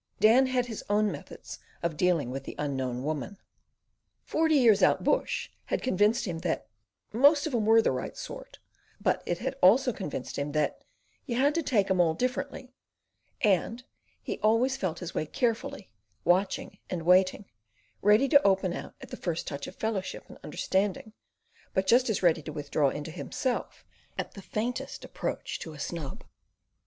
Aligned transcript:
Dan 0.19 0.47
had 0.47 0.65
his 0.65 0.83
own 0.89 1.11
methods 1.11 1.59
of 1.83 1.95
dealing 1.95 2.31
with 2.31 2.43
the 2.43 2.55
Unknown 2.57 3.03
Woman. 3.03 3.37
Forty 4.23 4.55
years 4.55 4.81
out 4.81 5.03
bush 5.03 5.51
had 5.65 5.83
convinced 5.83 6.25
him 6.25 6.39
that 6.39 6.65
"most 7.13 7.45
of 7.45 7.53
'em 7.53 7.67
were 7.67 7.83
the 7.83 7.91
right 7.91 8.17
sort," 8.17 8.57
but 8.99 9.21
it 9.27 9.37
had 9.37 9.55
also 9.61 9.93
convinced 9.93 10.39
him 10.39 10.53
that 10.53 10.83
"you 11.27 11.35
had 11.35 11.53
to 11.53 11.61
take 11.61 11.87
'em 11.91 12.01
all 12.01 12.15
differently," 12.15 12.73
and 13.41 13.83
he 14.23 14.39
always 14.39 14.75
felt 14.75 14.97
his 15.01 15.13
way 15.13 15.27
carefully, 15.27 15.91
watching 16.25 16.79
and 16.89 17.03
waiting, 17.03 17.45
ready 18.01 18.27
to 18.27 18.41
open 18.41 18.73
out 18.73 18.95
at 19.01 19.09
the 19.09 19.17
first 19.17 19.45
touch 19.45 19.67
of 19.67 19.75
fellowship 19.75 20.25
and 20.27 20.39
understanding, 20.43 21.13
but 21.75 21.85
just 21.85 22.09
as 22.09 22.23
ready 22.23 22.41
to 22.41 22.51
withdraw 22.51 22.89
into 22.89 23.11
himself 23.11 23.85
at 24.17 24.31
the 24.31 24.41
faintest 24.41 25.05
approach 25.05 25.59
to 25.59 25.73
a 25.73 25.79
snub. 25.79 26.23